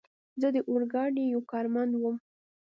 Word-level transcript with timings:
زه 0.41 0.47
د 0.55 0.57
اورګاډي 0.69 1.23
یو 1.33 1.41
کارمند 1.51 1.91
ووم. 1.95 2.15